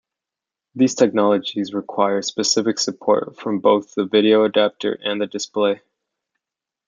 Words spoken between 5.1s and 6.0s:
the display.